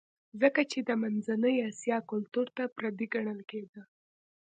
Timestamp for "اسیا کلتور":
1.69-2.47